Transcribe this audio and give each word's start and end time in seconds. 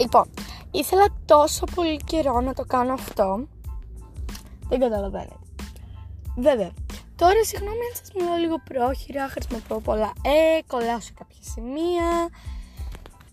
Λοιπόν, 0.00 0.30
ήθελα 0.70 1.06
τόσο 1.24 1.64
πολύ 1.74 1.96
καιρό 1.96 2.40
να 2.40 2.54
το 2.54 2.64
κάνω 2.64 2.92
αυτό. 2.92 3.48
Δεν 4.68 4.80
καταλαβαίνετε. 4.80 5.34
Βέβαια, 6.36 6.70
τώρα 7.16 7.44
συγγνώμη 7.44 7.76
αν 7.76 7.96
σας 7.96 8.12
μιλάω 8.14 8.36
λίγο 8.36 8.56
πρόχειρα, 8.64 9.28
χρησιμοποιώ 9.28 9.80
πολλά 9.80 10.12
ε, 10.22 10.60
κολλάω 10.66 11.00
σε 11.00 11.12
κάποια 11.18 11.38
σημεία. 11.40 12.28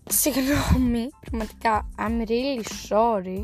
Συγγνώμη, 0.08 1.08
πραγματικά, 1.20 1.88
I'm 1.98 2.28
really 2.28 2.64
sorry. 2.88 3.42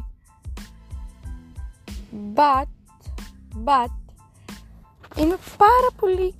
But, 2.34 2.68
but, 3.64 3.92
είμαι 5.16 5.36
πάρα 5.56 5.88
πολύ 5.96 6.34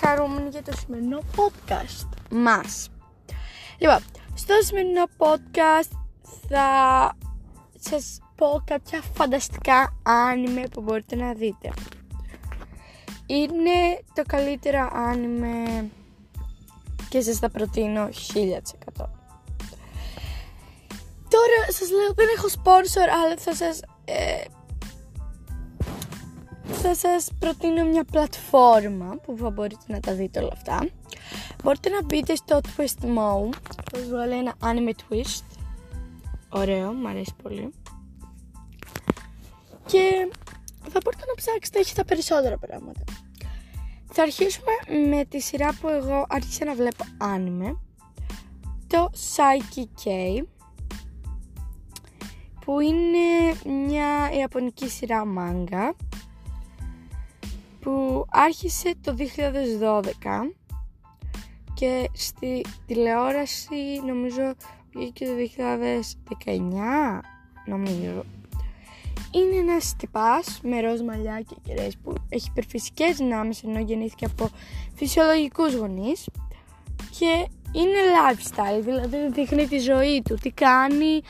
χαρούμενη 0.00 0.48
για 0.48 0.62
το 0.62 0.72
σημερινό 0.76 1.18
podcast 1.36 2.08
μας. 2.30 2.88
Λοιπόν, 3.78 3.98
στο 4.34 4.54
σημερινό 4.62 5.04
podcast 5.16 5.97
θα 6.48 7.16
σας 7.78 8.20
πω 8.34 8.62
κάποια 8.64 9.02
φανταστικά 9.14 9.96
άνιμε 10.02 10.62
που 10.70 10.80
μπορείτε 10.80 11.16
να 11.16 11.32
δείτε. 11.32 11.72
Είναι 13.26 14.02
το 14.14 14.22
καλύτερο 14.26 14.90
άνιμε 14.92 15.90
και 17.08 17.20
σας 17.20 17.38
τα 17.38 17.50
προτείνω 17.50 18.08
1000%. 18.34 19.08
Τώρα 21.28 21.60
σας 21.68 21.90
λέω 21.90 22.12
δεν 22.14 22.26
έχω 22.36 22.46
sponsor 22.62 23.08
αλλά 23.24 23.36
θα 23.36 23.54
σας 23.54 23.80
ε, 24.04 24.44
θα 26.72 26.94
σας 26.94 27.28
προτείνω 27.38 27.84
μια 27.84 28.04
πλατφόρμα 28.04 29.18
που 29.22 29.36
θα 29.40 29.50
μπορείτε 29.50 29.84
να 29.86 30.00
τα 30.00 30.12
δείτε 30.12 30.40
όλα 30.40 30.52
αυτά. 30.52 30.88
Μπορείτε 31.62 31.88
να 31.88 32.04
μπείτε 32.04 32.34
στο 32.34 32.60
Twist 32.76 33.04
Mode, 33.04 33.54
θα 33.62 33.98
σας 33.98 34.08
βγάλει 34.08 34.32
ένα 34.32 34.54
anime 34.62 34.90
twist. 34.90 35.57
Ωραίο, 36.48 36.92
μου 36.92 37.08
αρέσει 37.08 37.34
πολύ. 37.42 37.72
Και 39.86 40.28
θα 40.88 41.00
μπορείτε 41.04 41.24
να 41.26 41.34
ψάξετε, 41.34 41.78
έχεις 41.78 41.94
τα 41.94 42.04
περισσότερα 42.04 42.58
πράγματα. 42.58 43.04
Θα 44.12 44.22
αρχίσουμε 44.22 44.72
με 45.08 45.24
τη 45.24 45.40
σειρά 45.40 45.74
που 45.80 45.88
εγώ 45.88 46.26
άρχισα 46.28 46.64
να 46.64 46.74
βλέπω 46.74 47.04
anime. 47.20 47.76
Το 48.86 49.10
Psyche 49.14 49.84
K 50.04 50.42
που 52.64 52.80
είναι 52.80 53.54
μια 53.86 54.30
ιαπωνική 54.38 54.88
σειρά 54.88 55.24
μάγκα 55.24 55.94
που 57.80 58.24
άρχισε 58.30 58.94
το 59.00 59.16
2012 59.18 60.02
και 61.74 62.10
στη 62.12 62.64
τηλεόραση 62.86 64.00
νομίζω 64.06 64.54
βγήκε 64.98 65.24
το 65.24 65.32
2019 66.44 67.20
νομίζω 67.66 68.24
είναι 69.30 69.56
ένας 69.56 69.94
τυπάς 69.96 70.60
με 70.62 70.80
ροζ 70.80 71.00
μαλλιά 71.00 71.40
και 71.40 71.54
κεραίες 71.62 71.96
που 71.96 72.14
έχει 72.28 72.48
υπερφυσικές 72.48 73.16
δυνάμεις 73.16 73.62
ενώ 73.62 73.78
γεννήθηκε 73.78 74.24
από 74.24 74.50
φυσιολογικούς 74.94 75.74
γονείς. 75.74 76.28
Και 77.18 77.48
είναι 77.72 77.98
lifestyle, 78.16 78.82
δηλαδή 78.84 79.16
δείχνει 79.32 79.66
τη 79.66 79.78
ζωή 79.78 80.22
του, 80.24 80.34
τι 80.34 80.50
κάνει, 80.50 81.20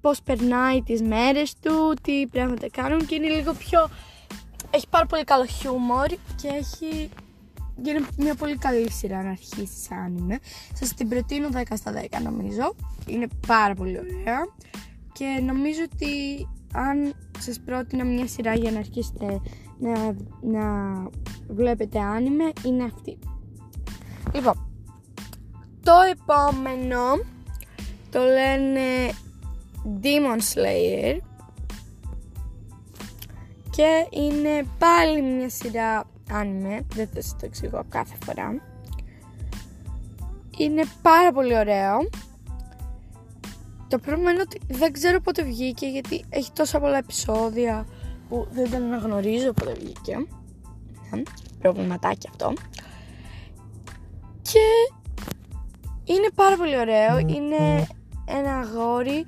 πώς 0.00 0.22
περνάει 0.22 0.82
τις 0.82 1.02
μέρες 1.02 1.54
του, 1.62 1.94
τι 2.02 2.26
πράγματα 2.26 2.70
κάνουν 2.70 3.06
και 3.06 3.14
είναι 3.14 3.28
λίγο 3.28 3.52
πιο 3.52 3.88
έχει 4.70 4.88
πάρα 4.88 5.06
πολύ 5.06 5.24
καλό 5.24 5.44
χιούμορ 5.44 6.06
και 6.42 6.48
έχει 6.48 7.10
γίνει 7.82 8.06
μια 8.16 8.34
πολύ 8.34 8.56
καλή 8.56 8.90
σειρά 8.90 9.22
να 9.22 9.30
αρχίσει 9.30 9.82
σαν 9.82 9.98
άνιμε. 9.98 10.38
Σας 10.74 10.94
την 10.94 11.08
προτείνω 11.08 11.48
10 11.52 11.62
στα 11.74 11.92
10 11.92 12.22
νομίζω. 12.22 12.74
Είναι 13.06 13.26
πάρα 13.46 13.74
πολύ 13.74 13.98
ωραία. 13.98 14.46
Και 15.12 15.42
νομίζω 15.42 15.80
ότι 15.92 16.46
αν 16.72 17.14
σας 17.38 17.60
πρότεινα 17.60 18.04
μια 18.04 18.26
σειρά 18.26 18.54
για 18.54 18.70
να 18.70 18.78
αρχίσετε 18.78 19.40
να, 19.78 20.14
να 20.42 20.64
βλέπετε 21.48 22.00
άνιμε 22.00 22.52
είναι 22.64 22.84
αυτή. 22.84 23.18
Λοιπόν, 24.34 24.70
το 25.82 25.92
επόμενο 26.10 26.98
το 28.10 28.20
λένε 28.22 28.80
Demon 30.02 30.40
Slayer 30.54 31.18
και 33.70 34.06
είναι 34.10 34.64
πάλι 34.78 35.22
μια 35.22 35.48
σειρά 35.48 36.04
άνιμε, 36.30 36.86
δεν 36.94 37.08
θα 37.14 37.20
σας 37.22 37.30
το 37.30 37.46
εξηγώ 37.46 37.84
κάθε 37.88 38.16
φορά. 38.24 38.62
Είναι 40.58 40.84
πάρα 41.02 41.32
πολύ 41.32 41.58
ωραίο. 41.58 42.08
Το 43.88 43.98
πρόβλημα 43.98 44.30
είναι 44.30 44.40
ότι 44.40 44.60
δεν 44.68 44.92
ξέρω 44.92 45.20
πότε 45.20 45.42
βγήκε 45.42 45.86
γιατί 45.86 46.24
έχει 46.28 46.52
τόσα 46.52 46.80
πολλά 46.80 46.96
επεισόδια 46.96 47.86
που 48.28 48.46
δεν 48.50 48.70
τα 48.70 48.76
αναγνωρίζω 48.76 49.52
πότε 49.52 49.72
βγήκε. 49.72 50.16
Ναι, 51.10 51.22
προβληματάκι 51.58 52.28
αυτό. 52.28 52.52
Και 54.42 54.92
είναι 56.04 56.28
πάρα 56.34 56.56
πολύ 56.56 56.78
ωραίο. 56.78 57.18
Είναι 57.18 57.86
ένα 58.24 58.58
αγόρι 58.58 59.26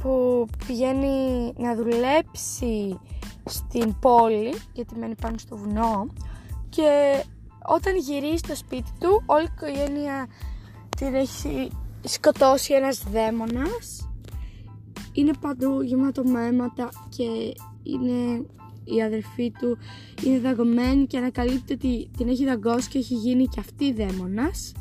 που 0.00 0.46
πηγαίνει 0.66 1.52
να 1.56 1.74
δουλέψει 1.74 3.00
στην 3.44 3.98
πόλη, 3.98 4.54
γιατί 4.72 4.98
μένει 4.98 5.14
πάνω 5.20 5.38
στο 5.38 5.56
βουνό 5.56 6.06
και 6.68 7.22
όταν 7.66 7.96
γυρίσει 7.96 8.36
στο 8.36 8.54
σπίτι 8.54 8.90
του 9.00 9.22
όλη 9.26 9.44
η 9.44 9.50
οικογένεια 9.56 10.28
την 10.96 11.14
έχει 11.14 11.70
σκοτώσει 12.04 12.74
ένας 12.74 13.02
δαίμονας. 13.12 14.10
Είναι 15.12 15.32
παντού 15.40 15.82
γεμάτο 15.82 16.24
με 16.24 16.46
αίματα 16.46 16.88
και 17.08 17.54
είναι 17.82 18.46
η 18.84 19.02
αδερφή 19.02 19.52
του 19.58 19.78
είναι 20.24 20.38
δαγκωμένη 20.38 21.06
και 21.06 21.18
ανακαλύπτει 21.18 21.72
ότι 21.72 22.10
την 22.16 22.28
έχει 22.28 22.44
δαγκώσει 22.44 22.88
και 22.88 22.98
έχει 22.98 23.14
γίνει 23.14 23.46
και 23.46 23.60
αυτή 23.60 23.92
δαίμονας. 23.92 24.72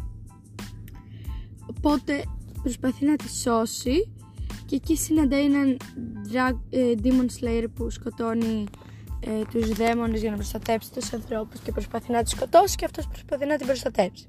Οπότε 1.66 2.24
προσπαθεί 2.62 3.06
να 3.06 3.16
τη 3.16 3.30
σώσει 3.30 4.12
και 4.66 4.76
εκεί 4.76 4.96
συναντάει 4.96 5.46
έναν 5.46 5.78
drag, 6.32 6.56
ε, 6.70 6.94
Demon 7.04 7.26
Slayer 7.40 7.66
που 7.76 7.90
σκοτώνει 7.90 8.64
ε, 9.20 9.44
τους 9.52 9.70
δαίμονες 9.70 10.22
για 10.22 10.30
να 10.30 10.36
προστατέψει 10.36 10.92
τους 10.92 11.14
ανθρώπους 11.14 11.60
και 11.60 11.72
προσπαθεί 11.72 12.12
να 12.12 12.24
τους 12.24 12.32
σκοτώσει 12.32 12.76
και 12.76 12.86
αυτός 12.86 13.08
προσπαθεί 13.08 13.46
να 13.46 13.58
την 13.58 13.66
προστατέψει. 13.66 14.26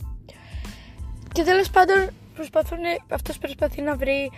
Και 1.32 1.42
τέλος 1.42 1.70
πάντων 1.70 2.08
προσπαθούν, 2.34 2.78
αυτός 3.08 3.38
προσπαθεί 3.38 3.82
να 3.82 3.96
βρει 3.96 4.30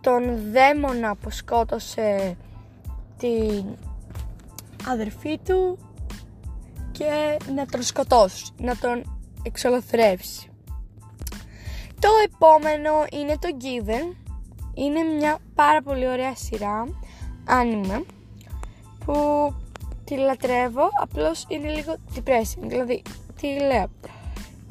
τον 0.00 0.52
δαίμονα 0.52 1.16
που 1.16 1.30
σκότωσε 1.30 2.36
την 3.18 3.64
αδερφή 4.86 5.38
του 5.38 5.78
και 6.92 7.36
να 7.54 7.66
τον 7.66 7.82
σκοτώσει, 7.82 8.44
να 8.58 8.76
τον 8.76 9.20
εξολοθρεύσει. 9.42 10.50
Το 12.00 12.08
επόμενο 12.24 12.90
είναι 13.12 13.38
το 13.38 13.48
Given 13.60 14.16
είναι 14.74 15.02
μια 15.02 15.38
πάρα 15.54 15.82
πολύ 15.82 16.06
ωραία 16.06 16.34
σειρά 16.36 16.88
άνιμε 17.44 18.04
που 19.04 19.14
τη 20.10 20.16
λατρεύω 20.16 20.88
απλώς 21.02 21.44
είναι 21.48 21.68
λίγο 21.68 21.96
depressing. 22.14 22.66
Δηλαδή 22.66 23.02
τι 23.40 23.46
λέω. 23.46 23.90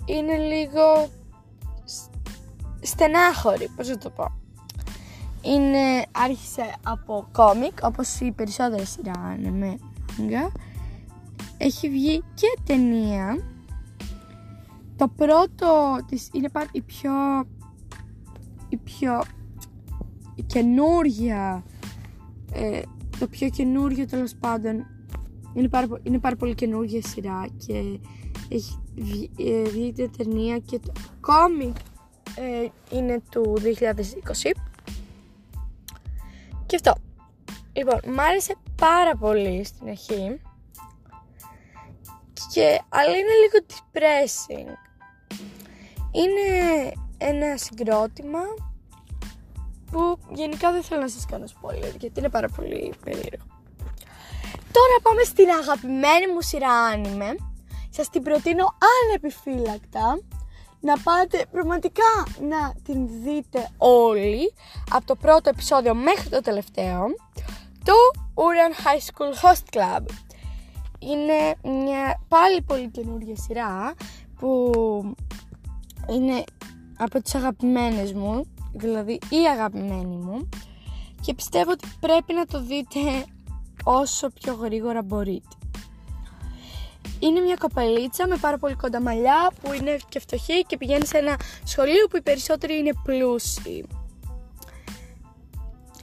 Είναι 0.06 0.38
λίγο 0.38 1.10
στενάχωρη 2.82 3.70
πώς 3.76 3.88
θα 3.88 3.98
το 3.98 4.10
πω. 4.10 4.32
Είναι, 5.42 6.06
άρχισε 6.12 6.76
από 6.84 7.28
κόμικ 7.32 7.78
όπως 7.84 8.20
οι 8.20 8.32
περισσότερες 8.32 8.90
σειρά 8.90 9.12
άνιμε 9.12 9.78
έχει 11.58 11.90
βγει 11.90 12.24
και 12.34 12.58
ταινία. 12.66 13.38
Το 14.96 15.08
πρώτο 15.08 15.98
της 16.08 16.30
είναι 16.34 16.50
η 16.72 16.82
πιο 16.82 17.12
η 18.70 18.78
πιο 18.78 19.24
καινούργια 20.46 21.64
ε, 22.54 22.82
το 23.20 23.28
πιο 23.28 23.50
καινούργιο 23.50 24.06
τέλος 24.06 24.36
πάντων 24.36 24.86
είναι 25.54 25.70
πάρα, 25.70 25.88
είναι 26.04 26.20
πάρα 26.20 26.36
πολύ 26.36 26.56
καινούργια 26.56 27.02
σειρά 27.02 27.48
και 27.66 28.00
έχει 28.50 28.80
βγει 28.96 29.32
ε, 29.98 30.08
ταινία 30.18 30.58
και 30.58 30.80
το 30.80 30.92
κόμικ 31.20 31.76
ε, 32.36 32.68
είναι 32.96 33.22
του 33.32 33.58
2020 33.64 34.52
και 36.66 36.76
αυτό. 36.76 36.94
Λοιπόν 37.74 38.00
μ' 38.14 38.20
άρεσε 38.20 38.56
πάρα 38.76 39.16
πολύ 39.16 39.64
στην 39.64 39.88
αρχή. 39.88 40.42
Και, 42.54 42.82
αλλά 42.90 43.10
είναι 43.10 43.36
λίγο 43.42 43.66
depressing. 43.70 44.70
Είναι 46.12 46.92
ένα 47.18 47.58
συγκρότημα 47.58 48.40
που 49.92 50.18
γενικά 50.34 50.72
δεν 50.72 50.84
θέλω 50.84 51.02
να 51.02 51.08
σας 51.08 51.26
κάνω 51.26 51.46
spoiler 51.46 51.96
γιατί 52.00 52.20
είναι 52.20 52.30
πάρα 52.30 52.48
πολύ 52.48 52.94
περίεργο. 53.04 53.59
Τώρα 54.72 54.96
πάμε 55.02 55.24
στην 55.24 55.50
αγαπημένη 55.50 56.28
μου 56.34 56.42
σειρά 56.42 56.72
άνιμε. 56.72 57.36
Σας 57.90 58.10
την 58.10 58.24
προτείνω 58.24 58.66
ανεπιφύλακτα. 58.92 60.20
να 60.80 60.98
πάτε 60.98 61.46
πραγματικά 61.52 62.12
να 62.50 62.74
την 62.84 63.08
δείτε 63.24 63.70
όλοι 63.78 64.54
από 64.92 65.06
το 65.06 65.16
πρώτο 65.16 65.50
επεισόδιο 65.50 65.96
μέχρι 65.96 66.30
το 66.30 66.42
τελευταίο 66.42 67.06
το 67.84 67.94
Uran 68.36 68.74
High 68.86 69.02
School 69.10 69.34
Host 69.42 69.78
Club. 69.78 70.06
Είναι 71.00 71.56
μια 71.84 72.22
πάλι 72.28 72.62
πολύ 72.62 72.90
καινούργια 72.90 73.36
σειρά 73.36 73.94
που 74.40 74.72
είναι 76.10 76.44
από 76.98 77.22
τις 77.22 77.36
αγαπημένες 77.36 78.14
μου, 78.14 78.46
δηλαδή 78.74 79.12
η 79.12 79.48
αγαπημένη 79.52 80.16
μου 80.16 80.50
και 81.22 81.34
πιστεύω 81.34 81.72
ότι 81.72 81.88
πρέπει 82.00 82.34
να 82.34 82.46
το 82.46 82.62
δείτε 82.64 83.00
όσο 83.84 84.30
πιο 84.30 84.54
γρήγορα 84.54 85.02
μπορείτε. 85.02 85.48
Είναι 87.20 87.40
μια 87.40 87.56
κοπελίτσα 87.56 88.28
με 88.28 88.38
πάρα 88.38 88.58
πολύ 88.58 88.74
κοντά 88.76 89.02
μαλλιά 89.02 89.52
που 89.62 89.74
είναι 89.74 89.98
και 90.10 90.20
φτωχή 90.20 90.64
και 90.64 90.78
πηγαίνει 90.78 91.06
σε 91.06 91.18
ένα 91.18 91.40
σχολείο 91.64 92.08
που 92.10 92.18
οι 92.18 92.22
περισσότεροι 92.22 92.78
είναι 92.78 92.92
πλούσιοι. 93.04 93.86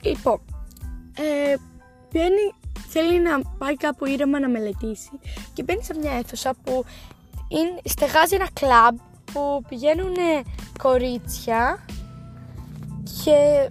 Λοιπόν, 0.00 0.40
ε, 1.16 1.54
θέλει 2.88 3.20
να 3.20 3.42
πάει 3.58 3.76
κάπου 3.76 4.06
ήρεμα 4.06 4.40
να 4.40 4.48
μελετήσει 4.48 5.10
και 5.52 5.62
μπαίνει 5.62 5.84
σε 5.84 5.94
μια 5.98 6.12
αίθουσα 6.12 6.54
που 6.64 6.84
είναι, 7.48 7.80
στεγάζει 7.84 8.34
ένα 8.34 8.48
κλαμπ 8.52 8.96
που 9.32 9.62
πηγαίνουν 9.68 10.14
κορίτσια 10.78 11.84
και 13.24 13.70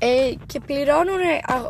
ε, 0.00 0.32
και 0.46 0.60
πληρώνουν 0.60 1.20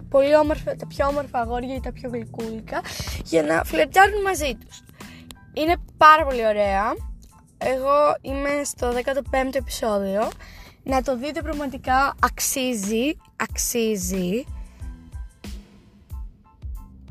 πολύ 0.09 0.37
όμορφα, 0.37 0.77
τα 0.77 0.87
πιο 0.87 1.07
όμορφα 1.07 1.39
αγόρια 1.39 1.75
ή 1.75 1.81
τα 1.81 1.93
πιο 1.93 2.11
γλυκούλικα 2.11 2.81
για 3.25 3.43
να 3.43 3.65
φλερτάρουν 3.65 4.23
μαζί 4.23 4.55
τους. 4.55 4.83
Είναι 5.53 5.77
πάρα 5.97 6.25
πολύ 6.25 6.47
ωραία. 6.47 6.95
Εγώ 7.59 8.17
είμαι 8.21 8.65
στο 8.65 8.93
15ο 8.93 9.55
επεισόδιο. 9.55 10.31
Να 10.83 11.03
το 11.03 11.17
δείτε 11.17 11.43
πραγματικά 11.43 12.15
αξίζει, 12.21 13.17
αξίζει. 13.37 14.45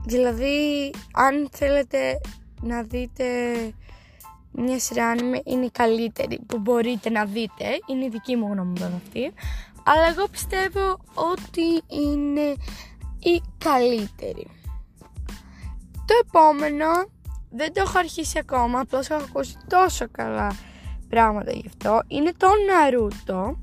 Δηλαδή, 0.05 0.91
αν 1.13 1.49
θέλετε 1.51 2.21
να 2.61 2.83
δείτε 2.83 3.25
μια 4.51 4.79
σειρά 4.79 5.15
είναι 5.43 5.65
η 5.65 5.71
καλύτερη 5.71 6.39
που 6.45 6.59
μπορείτε 6.59 7.09
να 7.09 7.25
δείτε. 7.25 7.65
Είναι 7.87 8.05
η 8.05 8.09
δική 8.09 8.35
μου 8.35 8.47
γνώμη 8.51 8.83
αυτή 8.83 9.33
αλλά 9.83 10.07
εγώ 10.07 10.27
πιστεύω 10.27 10.99
ότι 11.13 11.95
είναι 11.95 12.55
η 13.19 13.41
καλύτερη. 13.57 14.47
Το 16.05 16.13
επόμενο 16.21 16.85
δεν 17.49 17.73
το 17.73 17.81
έχω 17.81 17.97
αρχίσει 17.99 18.39
ακόμα, 18.39 18.79
απλώς 18.79 19.09
έχω 19.09 19.23
ακούσει 19.23 19.57
τόσο 19.67 20.05
καλά 20.11 20.55
πράγματα 21.09 21.51
γι' 21.51 21.67
αυτό. 21.67 22.01
Είναι 22.07 22.31
το 22.37 22.47
Naruto, 22.47 23.55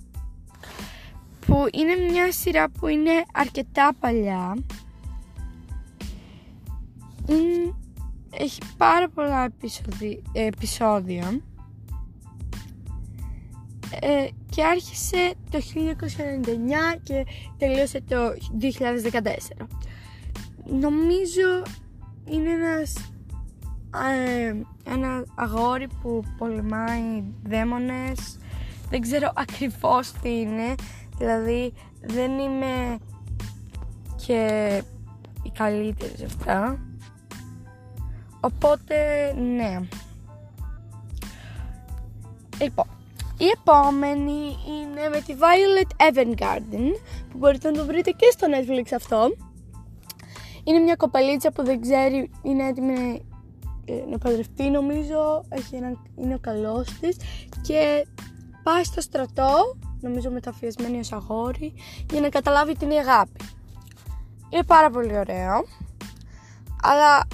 που 1.47 1.67
είναι 1.73 1.95
μια 2.11 2.33
σειρά 2.33 2.69
που 2.69 2.87
είναι 2.87 3.25
αρκετά 3.33 3.95
παλιά. 4.01 4.57
έχει 8.31 8.61
πάρα 8.77 9.09
πολλά 9.09 9.49
επεισόδια 10.33 11.41
ε, 14.01 14.29
και 14.51 14.65
άρχισε 14.65 15.35
το 15.51 15.59
1999 15.59 17.01
και 17.03 17.27
τελείωσε 17.59 18.01
το 18.09 18.17
2014. 18.61 19.67
Νομίζω 20.65 21.63
είναι 22.25 22.51
ένας 22.51 22.95
ε, 23.95 24.55
ένα 24.91 25.25
αγόρι 25.35 25.89
που 26.03 26.25
πολεμάει 26.39 27.25
δαίμονες. 27.43 28.39
Δεν 28.91 29.01
ξέρω 29.01 29.33
ακριβώς 29.35 30.13
τι 30.13 30.41
είναι. 30.41 30.75
Δηλαδή 31.19 31.73
δεν 32.01 32.39
είμαι 32.39 32.99
και 34.27 34.83
η 35.43 35.51
καλύτερη 35.51 36.17
σε 36.17 36.25
αυτά. 36.25 36.79
Οπότε 38.41 38.95
ναι. 39.33 39.81
Λοιπόν 42.61 43.00
η 43.41 43.47
επόμενη 43.59 44.57
είναι 44.69 45.09
με 45.11 45.21
τη 45.21 45.35
Violet 45.39 46.11
Evergarden 46.11 46.93
που 47.31 47.39
μπορείτε 47.39 47.71
να 47.71 47.79
το 47.79 47.87
βρείτε 47.87 48.11
και 48.11 48.27
στο 48.31 48.47
Netflix 48.51 48.93
αυτό. 48.95 49.37
Είναι 50.65 50.79
μια 50.79 50.95
κοπελίτσα 50.97 51.53
που 51.53 51.65
δεν 51.65 51.81
ξέρει, 51.81 52.31
είναι 52.43 52.67
έτοιμη 52.67 53.25
να 54.11 54.19
παντρευτεί 54.19 54.71
νομίζω, 54.71 55.45
έχει 55.49 55.77
ένα, 55.77 55.93
είναι 56.17 56.35
ο 56.35 56.39
καλός 56.39 56.99
της 57.01 57.17
και 57.63 58.07
πάει 58.63 58.85
στο 58.85 59.01
στρατό, 59.01 59.77
νομίζω 60.01 60.31
μεταφιασμένη 60.31 60.99
ως 60.99 61.13
αγόρι, 61.13 61.75
για 62.11 62.21
να 62.21 62.29
καταλάβει 62.29 62.77
την 62.77 62.91
αγάπη. 62.91 63.45
Είναι 64.49 64.65
πάρα 64.65 64.91
πολύ 64.91 65.19
ωραίο, 65.19 65.65
αλλά 66.83 67.29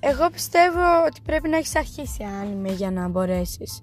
εγώ 0.00 0.30
πιστεύω 0.30 1.04
ότι 1.06 1.20
πρέπει 1.24 1.48
να 1.48 1.56
έχεις 1.56 1.76
αρχίσει 1.76 2.22
άνιμε 2.22 2.72
για 2.72 2.90
να 2.90 3.08
μπορέσεις 3.08 3.82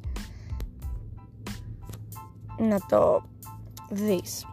να 2.64 2.80
το 2.90 3.24
δεις. 3.90 4.46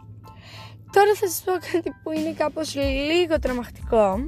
Τώρα 0.91 1.13
θα 1.15 1.27
σας 1.27 1.41
πω 1.45 1.51
κάτι 1.51 1.91
που 2.03 2.11
είναι 2.11 2.33
κάπως 2.33 2.75
λίγο 2.75 3.39
τρομακτικό 3.39 4.19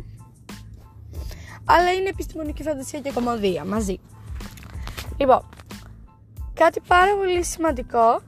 αλλά 1.66 1.94
είναι 1.94 2.10
επιστημονική 2.10 2.64
φαντασία 2.64 3.00
και 3.00 3.12
κομμωδία 3.12 3.66
μαζί. 3.66 4.00
Λοιπόν, 5.18 5.50
κάτι 6.54 6.82
πάρα 6.88 7.16
πολύ 7.16 7.44
σημαντικό 7.44 8.22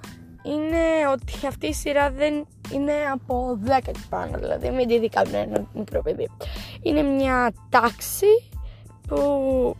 είναι 0.43 1.07
ότι 1.11 1.47
αυτή 1.47 1.67
η 1.67 1.73
σειρά 1.73 2.11
δεν 2.11 2.45
είναι 2.73 2.93
από 3.13 3.59
10 3.65 3.67
και 3.83 3.91
πάνω, 4.09 4.37
δηλαδή 4.37 4.69
μην 4.69 4.87
τη 4.87 4.99
δει 4.99 5.09
ένα 5.31 5.67
μικρό 5.73 6.01
παιδί. 6.01 6.29
Είναι 6.81 7.01
μια 7.01 7.53
τάξη 7.69 8.25
που 9.07 9.75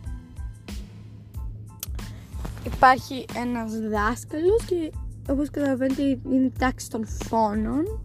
υπάρχει 2.64 3.24
ένας 3.36 3.70
δάσκαλος 3.72 4.64
και 4.66 4.92
όπως 5.28 5.50
καταλαβαίνετε 5.50 6.02
είναι 6.02 6.44
η 6.46 6.52
τάξη 6.58 6.90
των 6.90 7.06
φόνων 7.06 8.00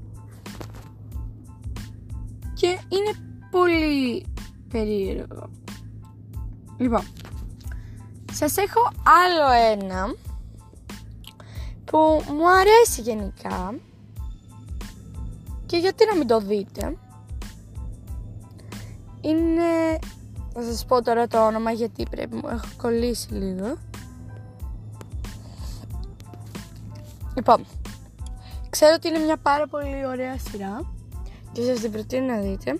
και 2.53 2.67
είναι 2.67 3.11
πολύ 3.51 4.25
περίεργο. 4.69 5.49
Λοιπόν, 6.77 7.03
σας 8.31 8.57
έχω 8.57 8.91
άλλο 9.23 9.71
ένα 9.71 10.15
που 11.85 11.97
μου 12.33 12.49
αρέσει 12.49 13.01
γενικά 13.01 13.73
και 15.65 15.77
γιατί 15.77 16.05
να 16.05 16.15
μην 16.17 16.27
το 16.27 16.39
δείτε. 16.39 16.97
Είναι, 19.21 19.99
θα 20.53 20.63
σας 20.63 20.85
πω 20.85 21.01
τώρα 21.01 21.27
το 21.27 21.45
όνομα 21.45 21.71
γιατί 21.71 22.05
πρέπει 22.09 22.35
μου 22.35 22.47
έχω 22.49 22.65
κολλήσει 22.77 23.33
λίγο. 23.33 23.77
Λοιπόν, 27.35 27.65
ξέρω 28.69 28.93
ότι 28.95 29.07
είναι 29.07 29.19
μια 29.19 29.37
πάρα 29.37 29.67
πολύ 29.67 30.05
ωραία 30.05 30.37
σειρά 30.37 30.93
και 31.51 31.61
σας 31.61 31.79
την 31.79 31.91
προτείνω 31.91 32.33
να 32.33 32.39
δείτε. 32.39 32.79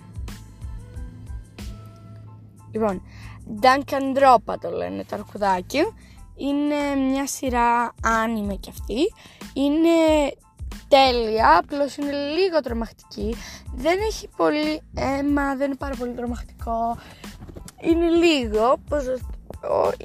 Λοιπόν, 2.72 3.02
Duncan 3.60 4.18
Dropa 4.18 4.54
το 4.60 4.70
λένε 4.70 5.04
το 5.04 5.16
αρκουδάκι. 5.16 5.80
Είναι 6.36 6.94
μια 6.94 7.26
σειρά 7.26 7.94
άνιμε 8.02 8.54
κι 8.54 8.70
αυτή. 8.70 9.12
Είναι 9.54 9.88
τέλεια, 10.88 11.58
απλώς 11.58 11.96
είναι 11.96 12.12
λίγο 12.12 12.60
τρομακτική. 12.60 13.34
Δεν 13.74 13.98
έχει 14.08 14.28
πολύ 14.36 14.82
αίμα, 14.94 15.56
δεν 15.56 15.66
είναι 15.66 15.76
πάρα 15.76 15.94
πολύ 15.98 16.12
τρομακτικό. 16.12 16.98
Είναι 17.80 18.08
λίγο, 18.08 18.76
πώς, 18.88 19.04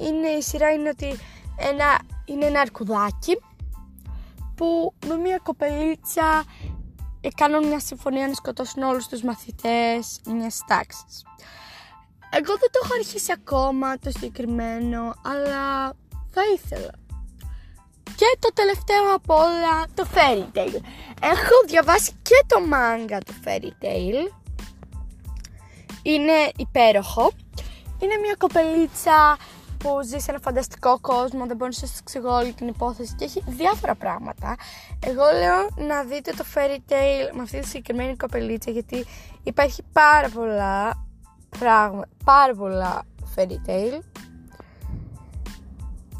είναι, 0.00 0.28
η 0.28 0.42
σειρά 0.42 0.72
είναι 0.72 0.88
ότι 0.88 1.06
ένα, 1.56 1.98
είναι 2.24 2.44
ένα 2.44 2.60
αρκουδάκι 2.60 3.38
που 4.58 4.94
με 5.06 5.16
μια 5.16 5.38
κοπελίτσα 5.42 6.44
κάνουν 7.34 7.66
μια 7.66 7.80
συμφωνία 7.80 8.26
να 8.26 8.34
σκοτώσουν 8.34 8.82
όλους 8.82 9.06
τους 9.06 9.22
μαθητές 9.22 10.20
μιας 10.26 10.62
τάξης. 10.66 11.22
Εγώ 12.30 12.56
δεν 12.60 12.70
το 12.70 12.80
έχω 12.84 12.94
αρχίσει 12.98 13.32
ακόμα 13.32 13.98
το 13.98 14.10
συγκεκριμένο, 14.10 15.14
αλλά 15.22 15.94
θα 16.30 16.42
ήθελα. 16.54 16.92
Και 18.16 18.38
το 18.38 18.48
τελευταίο 18.54 19.14
από 19.14 19.34
όλα, 19.34 19.86
το 19.94 20.06
Fairy 20.14 20.58
Tail. 20.58 20.80
Έχω 21.22 21.54
διαβάσει 21.66 22.12
και 22.22 22.44
το 22.46 22.56
manga 22.72 23.18
του 23.26 23.34
Fairy 23.44 23.84
Tail. 23.84 24.32
Είναι 26.02 26.50
υπέροχο. 26.56 27.32
Είναι 28.00 28.16
μια 28.16 28.34
κοπελίτσα 28.38 29.36
που 29.78 30.02
ζεις 30.02 30.22
σε 30.22 30.30
ένα 30.30 30.40
φανταστικό 30.40 30.98
κόσμο, 31.00 31.46
δεν 31.46 31.56
μπορείς 31.56 31.82
να 31.82 31.88
σας 31.88 31.98
εξηγώ 31.98 32.34
όλη 32.34 32.52
την 32.52 32.68
υπόθεση 32.68 33.14
και 33.14 33.24
έχει 33.24 33.42
διάφορα 33.46 33.94
πράγματα. 33.94 34.56
Εγώ 35.06 35.24
λέω 35.38 35.86
να 35.88 36.02
δείτε 36.02 36.32
το 36.36 36.44
fairy 36.54 36.92
tale 36.92 37.34
με 37.34 37.42
αυτή 37.42 37.60
τη 37.60 37.66
συγκεκριμένη 37.66 38.16
κοπελίτσα 38.16 38.70
γιατί 38.70 39.04
υπάρχει 39.42 39.82
πάρα 39.92 40.28
πολλά 40.28 41.06
πράγματα, 41.58 42.08
πάρα 42.24 42.54
πολλά 42.54 43.02
fairy 43.36 43.68
tale. 43.70 44.00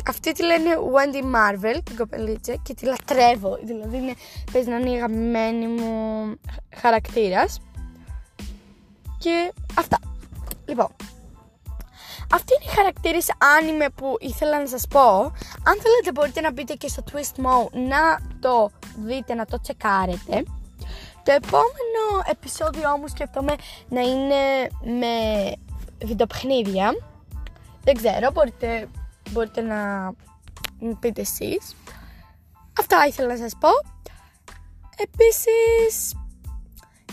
αυτή 0.09 0.33
τη 0.33 0.45
λένε 0.45 0.71
Wendy 0.95 1.25
Marvel, 1.25 1.81
την 1.85 1.97
κοπελίτσα, 1.97 2.55
και 2.63 2.75
τη 2.75 2.87
λατρεύω. 2.87 3.59
Δηλαδή 3.65 3.97
είναι, 3.97 4.15
παίζει 4.53 4.69
να 4.69 4.77
είναι 4.77 4.91
η 4.91 4.95
αγαπημένη 4.95 5.67
μου 5.67 6.35
χαρακτήρας. 6.77 7.61
Και 9.19 9.53
αυτά. 9.79 9.99
Λοιπόν, 10.67 10.89
αυτοί 12.33 12.53
είναι 12.55 12.73
οι 12.73 12.75
χαρακτήρες 12.77 13.27
άνιμε 13.59 13.89
που 13.89 14.17
ήθελα 14.21 14.61
να 14.61 14.67
σας 14.67 14.87
πω. 14.89 15.11
Αν 15.65 15.81
θέλετε 15.83 16.13
μπορείτε 16.15 16.41
να 16.41 16.53
μπείτε 16.53 16.75
και 16.75 16.89
στο 16.89 17.03
Twist 17.13 17.45
Mo 17.45 17.71
να 17.73 18.21
το 18.41 18.71
δείτε, 19.05 19.35
να 19.35 19.45
το 19.45 19.61
τσεκάρετε. 19.61 20.45
Το 21.23 21.33
επόμενο 21.33 22.05
επεισόδιο 22.31 22.97
μου 22.97 23.09
σκεφτόμαι 23.09 23.55
να 23.89 24.01
είναι 24.01 24.69
με 24.81 25.53
βιντεοπαιχνίδια. 26.05 26.93
Δεν 27.85 27.95
ξέρω, 27.95 28.31
μπορείτε, 28.33 28.89
μπορείτε 29.31 29.61
να 29.61 30.13
μου 30.79 30.99
πείτε 31.01 31.21
εσείς. 31.21 31.75
Αυτά 32.81 33.07
ήθελα 33.07 33.29
να 33.29 33.37
σας 33.37 33.53
πω. 33.61 33.69
Επίσης, 34.97 36.15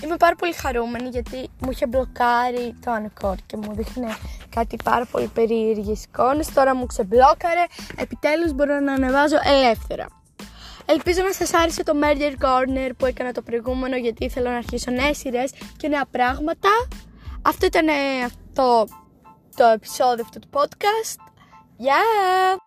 είμαι 0.04 0.18
πάρα 0.18 0.36
πολύ 0.36 0.54
χαρούμενη 0.54 1.10
γιατί 1.10 1.50
μου 1.60 1.72
είχε 1.72 1.88
μπλοκάρει 1.88 2.76
το 2.86 2.92
Anchor 2.92 3.36
και 3.46 3.58
μου 3.58 3.74
δείχνει 3.74 4.16
κάτι 4.50 4.78
πάρα 4.84 5.06
πολύ 5.06 5.28
περίεργες 5.28 6.04
εικόνες. 6.04 6.54
Τώρα 6.54 6.76
μου 6.76 6.86
ξεμπλόκαρε, 6.86 7.66
επιτέλους 7.96 8.54
μπορώ 8.54 8.80
να 8.80 8.94
ανεβάζω 8.94 9.38
ελεύθερα. 9.44 10.08
Ελπίζω 10.86 11.22
να 11.22 11.34
σας 11.34 11.54
άρεσε 11.54 11.84
το 11.84 11.94
Murder 12.02 12.32
Corner 12.46 12.90
που 12.98 13.06
έκανα 13.06 13.32
το 13.32 13.42
προηγούμενο 13.42 13.96
γιατί 13.96 14.26
ήθελα 14.26 14.52
να 14.52 14.58
αρχίσω 14.58 14.92
νέες 14.92 15.18
σειρές 15.18 15.54
και 15.78 15.88
νέα 15.88 16.06
πράγματα. 16.12 16.70
Αυτό 17.42 17.66
ήταν 17.66 17.88
αυτό 18.26 18.88
το 19.56 19.66
επεισόδιο 19.66 20.24
αυτού 20.24 20.40
του 20.40 20.50
podcast. 20.52 21.20
Γεια! 21.78 22.65